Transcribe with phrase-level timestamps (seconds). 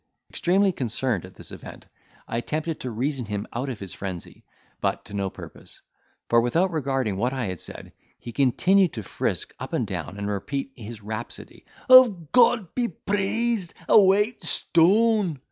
[0.31, 1.85] Extremely concerned at this event,
[2.27, 4.43] I attempted to reason him out of his frenzy,
[4.81, 5.79] but to no purpose;
[6.27, 10.71] for without regarding what I said, he continued to frisk up and down, and repeat
[10.75, 15.39] his rhapsody, of "God be praised!—a white stone!"